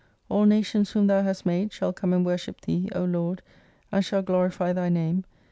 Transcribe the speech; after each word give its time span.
All 0.29 0.45
nations 0.45 0.89
whom 0.93 1.05
Thou 1.05 1.21
hast 1.21 1.45
made, 1.45 1.71
shall 1.71 1.93
come 1.93 2.11
and 2.11 2.25
worship 2.25 2.61
Thee, 2.61 2.89
O 2.95 3.03
Lord, 3.05 3.43
and 3.91 4.03
shall 4.03 4.23
glorify 4.23 4.73
Thy 4.73 4.89
name. 4.89 5.25